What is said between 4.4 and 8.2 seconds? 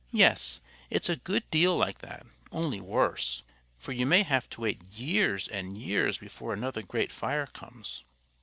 to wait years and years before another great fire comes.